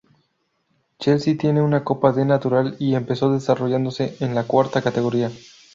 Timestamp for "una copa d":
1.61-2.25